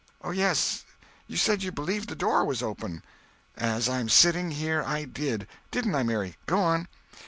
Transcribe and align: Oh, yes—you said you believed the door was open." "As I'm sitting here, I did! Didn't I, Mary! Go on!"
Oh, 0.23 0.31
yes—you 0.31 1.37
said 1.37 1.61
you 1.61 1.71
believed 1.71 2.09
the 2.09 2.15
door 2.15 2.43
was 2.43 2.63
open." 2.63 3.03
"As 3.55 3.87
I'm 3.87 4.09
sitting 4.09 4.49
here, 4.49 4.81
I 4.83 5.03
did! 5.05 5.47
Didn't 5.69 5.93
I, 5.93 6.01
Mary! 6.01 6.37
Go 6.47 6.57
on!" 6.59 6.87